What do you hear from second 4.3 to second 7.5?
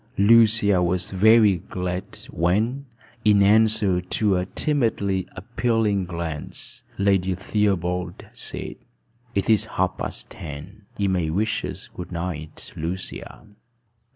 a timidly appealing glance, Lady